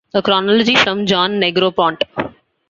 A 0.15 0.19
chronology 0.23 0.75
from 0.75 1.05
John 1.05 1.33
Negroponte. 1.39 2.07